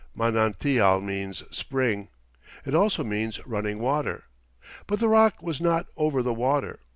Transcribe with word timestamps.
(Manantial 0.15 0.99
means 0.99 1.43
"spring"; 1.55 2.07
it 2.65 2.73
also 2.73 3.03
means 3.03 3.39
"running 3.45 3.77
water"). 3.77 4.23
But 4.87 4.97
the 4.97 5.07
rock 5.07 5.43
was 5.43 5.61
not 5.61 5.85
"over 5.95 6.23
the 6.23 6.33
water." 6.33 6.79